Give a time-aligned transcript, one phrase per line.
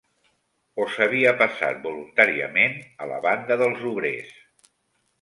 [0.83, 4.37] O s'havia passat voluntàriament a la banda dels obrers